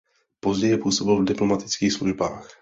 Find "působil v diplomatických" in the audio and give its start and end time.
0.77-1.93